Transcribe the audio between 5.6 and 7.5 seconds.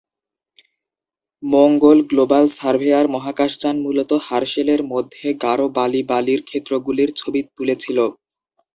বালি বালির ক্ষেত্রগুলির ছবি